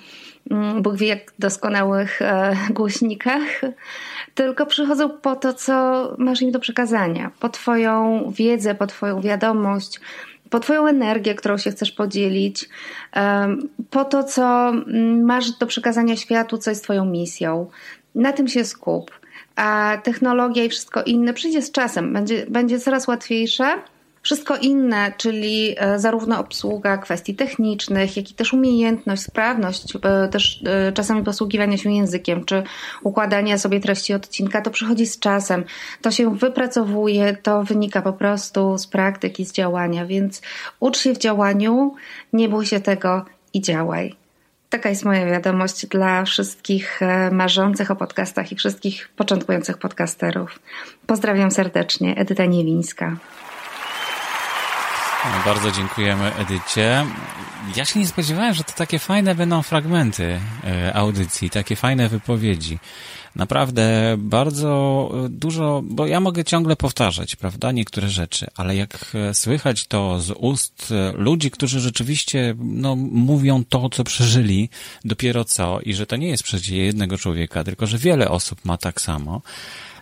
Bóg 0.81 0.95
wie 0.95 1.07
jak 1.07 1.33
doskonałych 1.39 2.21
e, 2.21 2.55
głośnikach, 2.69 3.61
tylko 4.35 4.65
przychodzą 4.65 5.09
po 5.09 5.35
to, 5.35 5.53
co 5.53 6.15
masz 6.17 6.41
im 6.41 6.51
do 6.51 6.59
przekazania, 6.59 7.31
po 7.39 7.49
Twoją 7.49 8.23
wiedzę, 8.35 8.75
po 8.75 8.87
Twoją 8.87 9.21
wiadomość, 9.21 9.99
po 10.49 10.59
Twoją 10.59 10.87
energię, 10.87 11.35
którą 11.35 11.57
się 11.57 11.71
chcesz 11.71 11.91
podzielić, 11.91 12.69
po 13.89 14.05
to, 14.05 14.23
co 14.23 14.69
mm, 14.69 15.25
masz 15.25 15.51
do 15.51 15.67
przekazania 15.67 16.15
światu, 16.15 16.57
co 16.57 16.69
jest 16.69 16.83
Twoją 16.83 17.05
misją. 17.05 17.69
Na 18.15 18.33
tym 18.33 18.47
się 18.47 18.65
skup. 18.65 19.11
A 19.55 19.97
technologia 20.03 20.63
i 20.63 20.69
wszystko 20.69 21.03
inne 21.03 21.33
przyjdzie 21.33 21.61
z 21.61 21.71
czasem, 21.71 22.13
będzie, 22.13 22.45
będzie 22.49 22.79
coraz 22.79 23.07
łatwiejsze 23.07 23.65
wszystko 24.21 24.57
inne, 24.57 25.13
czyli 25.17 25.75
e, 25.77 25.99
zarówno 25.99 26.39
obsługa 26.39 26.97
kwestii 26.97 27.35
technicznych, 27.35 28.17
jak 28.17 28.31
i 28.31 28.33
też 28.33 28.53
umiejętność, 28.53 29.21
sprawność, 29.21 29.93
e, 29.95 30.27
też 30.27 30.63
e, 30.65 30.91
czasami 30.91 31.23
posługiwania 31.23 31.77
się 31.77 31.91
językiem, 31.91 32.45
czy 32.45 32.63
układania 33.03 33.57
sobie 33.57 33.79
treści 33.79 34.13
odcinka, 34.13 34.61
to 34.61 34.71
przychodzi 34.71 35.05
z 35.05 35.19
czasem. 35.19 35.63
To 36.01 36.11
się 36.11 36.35
wypracowuje, 36.35 37.37
to 37.43 37.63
wynika 37.63 38.01
po 38.01 38.13
prostu 38.13 38.77
z 38.77 38.87
praktyki, 38.87 39.45
z 39.45 39.51
działania, 39.51 40.05
więc 40.05 40.41
ucz 40.79 40.97
się 40.97 41.13
w 41.13 41.17
działaniu, 41.17 41.95
nie 42.33 42.49
bój 42.49 42.65
się 42.65 42.79
tego 42.79 43.25
i 43.53 43.61
działaj. 43.61 44.15
Taka 44.69 44.89
jest 44.89 45.05
moja 45.05 45.25
wiadomość 45.25 45.85
dla 45.85 46.23
wszystkich 46.23 46.99
marzących 47.31 47.91
o 47.91 47.95
podcastach 47.95 48.51
i 48.51 48.55
wszystkich 48.55 49.09
początkujących 49.15 49.77
podcasterów. 49.77 50.59
Pozdrawiam 51.07 51.51
serdecznie, 51.51 52.15
Edyta 52.15 52.45
Niewińska. 52.45 53.17
Bardzo 55.45 55.71
dziękujemy 55.71 56.35
Edycie. 56.35 57.05
Ja 57.75 57.85
się 57.85 57.99
nie 57.99 58.07
spodziewałem, 58.07 58.53
że 58.53 58.63
to 58.63 58.73
takie 58.73 58.99
fajne 58.99 59.35
będą 59.35 59.61
fragmenty 59.61 60.39
e, 60.63 60.93
audycji, 60.93 61.49
takie 61.49 61.75
fajne 61.75 62.09
wypowiedzi. 62.09 62.79
Naprawdę 63.35 64.15
bardzo 64.17 65.11
dużo, 65.29 65.81
bo 65.83 66.07
ja 66.07 66.19
mogę 66.19 66.43
ciągle 66.43 66.75
powtarzać, 66.75 67.35
prawda, 67.35 67.71
niektóre 67.71 68.09
rzeczy, 68.09 68.47
ale 68.55 68.75
jak 68.75 69.11
e, 69.13 69.33
słychać 69.33 69.87
to 69.87 70.19
z 70.19 70.31
ust 70.31 70.91
e, 70.91 71.11
ludzi, 71.17 71.51
którzy 71.51 71.79
rzeczywiście 71.79 72.55
no, 72.59 72.95
mówią 72.95 73.63
to, 73.69 73.89
co 73.89 74.03
przeżyli 74.03 74.69
dopiero 75.05 75.45
co 75.45 75.79
i 75.79 75.93
że 75.93 76.05
to 76.05 76.15
nie 76.15 76.27
jest 76.27 76.43
przecież 76.43 76.69
jednego 76.69 77.17
człowieka, 77.17 77.63
tylko 77.63 77.87
że 77.87 77.97
wiele 77.97 78.29
osób 78.29 78.65
ma 78.65 78.77
tak 78.77 79.01
samo, 79.01 79.41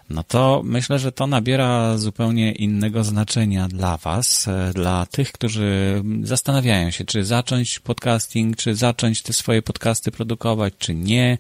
no 0.10 0.24
to 0.24 0.62
myślę, 0.66 1.00
że 1.00 1.12
to 1.12 1.28
nabiera 1.28 1.98
zupełnie 1.98 2.52
innego 2.52 3.04
znaczenia 3.04 3.68
dla 3.68 3.98
Was, 3.98 4.48
e, 4.48 4.72
dla 4.74 5.06
tych, 5.06 5.32
którzy 5.32 6.02
zastanawiają 6.24 6.92
się, 6.92 7.06
czy 7.06 7.26
zacząć 7.26 7.80
podcasting, 7.80 8.58
czy 8.58 8.76
zacząć 8.76 9.22
te 9.22 9.34
swoje 9.34 9.62
podcasty 9.62 10.12
produkować, 10.12 10.74
czy 10.80 10.96
nie. 10.96 11.38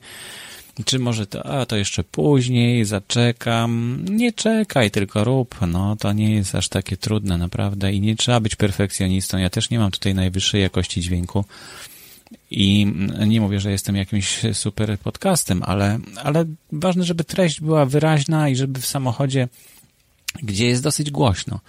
Czy 0.86 1.00
może 1.00 1.28
to, 1.28 1.46
a 1.46 1.66
to 1.66 1.76
jeszcze 1.76 2.04
później, 2.04 2.86
zaczekam. 2.86 4.00
Nie 4.10 4.34
czekaj, 4.34 4.92
tylko 4.92 5.24
rób. 5.24 5.56
No, 5.68 5.96
to 5.96 6.14
nie 6.14 6.36
jest 6.36 6.56
aż 6.56 6.70
takie 6.70 6.98
trudne, 6.98 7.38
naprawdę. 7.38 7.94
I 7.94 8.02
nie 8.02 8.16
trzeba 8.16 8.40
być 8.40 8.56
perfekcjonistą. 8.56 9.38
Ja 9.38 9.50
też 9.50 9.70
nie 9.70 9.80
mam 9.80 9.92
tutaj 9.92 10.16
najwyższej 10.16 10.62
jakości 10.62 11.02
dźwięku. 11.02 11.46
I 12.52 12.94
nie 13.28 13.42
mówię, 13.42 13.60
że 13.60 13.72
jestem 13.72 13.96
jakimś 13.96 14.42
super 14.54 15.00
podcastem, 15.00 15.64
ale, 15.64 16.00
ale 16.24 16.46
ważne, 16.72 17.04
żeby 17.04 17.24
treść 17.24 17.62
była 17.62 17.86
wyraźna 17.86 18.50
i 18.50 18.56
żeby 18.56 18.80
w 18.80 18.86
samochodzie, 18.86 19.48
gdzie 20.44 20.68
jest 20.68 20.84
dosyć 20.84 21.12
głośno, 21.12 21.60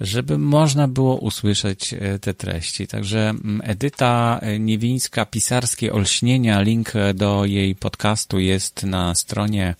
żeby 0.00 0.38
można 0.38 0.88
było 0.88 1.16
usłyszeć 1.16 1.94
e, 1.94 2.18
te 2.18 2.34
treści. 2.34 2.86
Także 2.86 3.34
Edyta 3.62 4.40
Niewińska, 4.58 5.26
Pisarskie 5.26 5.92
Olśnienia, 5.92 6.60
link 6.60 6.92
do 7.14 7.44
jej 7.44 7.74
podcastu 7.74 8.38
jest 8.38 8.82
na 8.82 9.14
stronie 9.14 9.74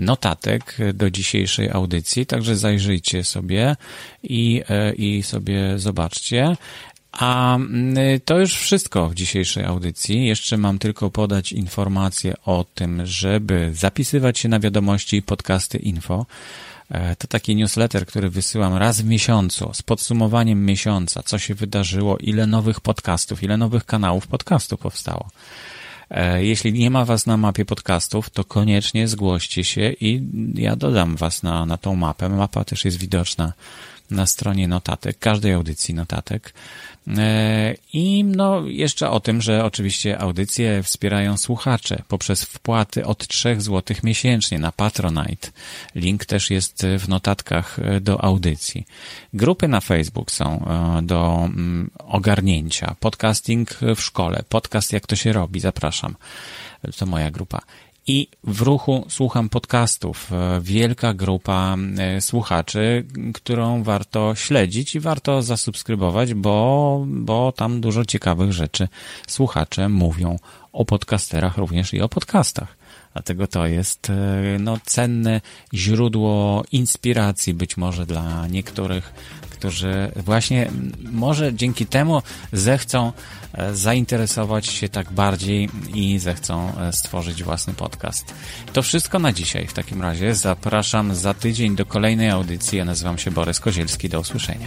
notatek 0.00 0.76
do 0.94 1.10
dzisiejszej 1.10 1.70
audycji, 1.70 2.26
także 2.26 2.56
zajrzyjcie 2.56 3.24
sobie 3.24 3.76
i, 4.22 4.62
e, 4.68 4.92
i 4.92 5.22
sobie 5.22 5.78
zobaczcie. 5.78 6.56
A 7.12 7.58
to 8.24 8.38
już 8.38 8.54
wszystko 8.54 9.08
w 9.08 9.14
dzisiejszej 9.14 9.64
audycji. 9.64 10.26
Jeszcze 10.26 10.56
mam 10.56 10.78
tylko 10.78 11.10
podać 11.10 11.52
informację 11.52 12.34
o 12.44 12.64
tym, 12.74 13.06
żeby 13.06 13.70
zapisywać 13.74 14.38
się 14.38 14.48
na 14.48 14.60
wiadomości 14.60 15.22
podcasty 15.22 15.78
info. 15.78 16.26
E, 16.90 17.16
to 17.16 17.26
taki 17.26 17.56
newsletter, 17.56 18.06
który 18.06 18.30
wysyłam 18.30 18.76
raz 18.76 19.00
w 19.00 19.04
miesiącu 19.04 19.70
z 19.74 19.82
podsumowaniem 19.82 20.64
miesiąca, 20.64 21.22
co 21.22 21.38
się 21.38 21.54
wydarzyło, 21.54 22.18
ile 22.18 22.46
nowych 22.46 22.80
podcastów, 22.80 23.42
ile 23.42 23.56
nowych 23.56 23.84
kanałów 23.84 24.26
podcastu 24.26 24.76
powstało. 24.76 25.30
E, 26.10 26.44
jeśli 26.44 26.72
nie 26.72 26.90
ma 26.90 27.04
Was 27.04 27.26
na 27.26 27.36
mapie 27.36 27.64
podcastów, 27.64 28.30
to 28.30 28.44
koniecznie 28.44 29.08
zgłoście 29.08 29.64
się 29.64 29.92
i 30.00 30.22
ja 30.54 30.76
dodam 30.76 31.16
Was 31.16 31.42
na, 31.42 31.66
na 31.66 31.76
tą 31.76 31.96
mapę. 31.96 32.28
Mapa 32.28 32.64
też 32.64 32.84
jest 32.84 32.98
widoczna 32.98 33.52
na 34.10 34.26
stronie 34.26 34.68
notatek, 34.68 35.18
każdej 35.18 35.52
audycji 35.52 35.94
notatek. 35.94 36.54
E, 37.18 37.74
I 37.92 38.24
no, 38.24 38.66
jeszcze 38.66 39.10
o 39.10 39.20
tym, 39.20 39.42
że 39.42 39.64
oczywiście 39.64 40.18
audycje 40.18 40.82
wspierają 40.82 41.36
słuchacze 41.36 42.02
poprzez 42.08 42.44
wpłaty 42.44 43.06
od 43.06 43.26
3 43.26 43.60
zł 43.60 43.96
miesięcznie 44.02 44.58
na 44.58 44.72
Patronite. 44.72 45.48
Link 45.94 46.24
też 46.24 46.50
jest 46.50 46.86
w 46.98 47.08
notatkach 47.08 47.78
do 48.00 48.24
audycji. 48.24 48.86
Grupy 49.34 49.68
na 49.68 49.80
Facebook 49.80 50.30
są 50.30 50.66
e, 50.66 51.02
do 51.02 51.42
mm, 51.44 51.90
ogarnięcia. 51.98 52.94
Podcasting 53.00 53.70
w 53.96 54.00
szkole. 54.00 54.42
Podcast 54.48 54.92
jak 54.92 55.06
to 55.06 55.16
się 55.16 55.32
robi. 55.32 55.60
Zapraszam. 55.60 56.16
To 56.98 57.06
moja 57.06 57.30
grupa 57.30 57.60
i 58.06 58.28
w 58.44 58.60
ruchu 58.60 59.06
słucham 59.08 59.48
podcastów. 59.48 60.32
E, 60.32 60.60
wielka 60.62 61.14
grupa 61.14 61.76
e, 61.98 62.20
słuchaczy, 62.20 63.06
którą 63.34 63.82
warto 63.82 64.34
śledzić 64.34 64.94
i 64.94 65.00
warto 65.00 65.42
zasubskrybować, 65.42 66.34
bo, 66.34 67.04
bo 67.06 67.52
tam 67.52 67.80
dużo 67.80 68.04
ciekawych 68.04 68.52
rzeczy 68.52 68.88
słuchacze 69.28 69.88
mówią 69.88 70.38
o 70.72 70.84
podcasterach, 70.84 71.58
również 71.58 71.94
i 71.94 72.00
o 72.00 72.08
podcastach. 72.08 72.79
Dlatego 73.12 73.46
to 73.46 73.66
jest 73.66 74.10
e, 74.10 74.58
no, 74.58 74.78
cenne 74.84 75.40
źródło 75.74 76.64
inspiracji 76.72 77.54
być 77.54 77.76
może 77.76 78.06
dla 78.06 78.46
niektórych 78.46 79.12
którzy 79.60 80.12
właśnie 80.16 80.70
może 81.12 81.54
dzięki 81.54 81.86
temu 81.86 82.22
zechcą 82.52 83.12
e, 83.52 83.74
zainteresować 83.74 84.66
się 84.66 84.88
tak 84.88 85.12
bardziej 85.12 85.68
i 85.94 86.18
zechcą 86.18 86.72
e, 86.78 86.92
stworzyć 86.92 87.44
własny 87.44 87.74
podcast. 87.74 88.34
To 88.72 88.82
wszystko 88.82 89.18
na 89.18 89.32
dzisiaj 89.32 89.66
w 89.66 89.72
takim 89.72 90.02
razie. 90.02 90.34
Zapraszam 90.34 91.14
za 91.14 91.34
tydzień 91.34 91.76
do 91.76 91.86
kolejnej 91.86 92.30
audycji. 92.30 92.78
Ja 92.78 92.84
nazywam 92.84 93.18
się 93.18 93.30
Borys 93.30 93.60
Kozielski. 93.60 94.08
Do 94.08 94.20
usłyszenia. 94.20 94.66